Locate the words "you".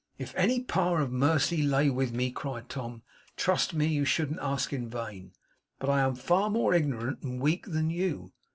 3.85-4.03, 7.91-8.33